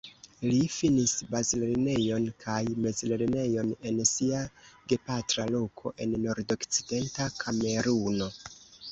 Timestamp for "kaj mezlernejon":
2.43-3.69